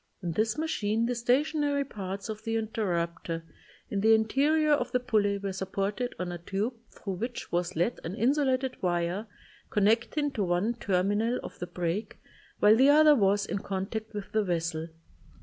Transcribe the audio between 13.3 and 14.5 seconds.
in contact with the